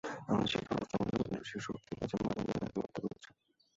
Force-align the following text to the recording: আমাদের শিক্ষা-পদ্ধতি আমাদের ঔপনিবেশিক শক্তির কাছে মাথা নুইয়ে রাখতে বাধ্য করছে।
আমাদের 0.27 0.49
শিক্ষা-পদ্ধতি 0.53 0.95
আমাদের 0.97 1.19
ঔপনিবেশিক 1.19 1.61
শক্তির 1.67 1.97
কাছে 1.99 2.15
মাথা 2.19 2.39
নুইয়ে 2.39 2.59
রাখতে 2.61 2.79
বাধ্য 2.81 2.97
করছে। 3.03 3.29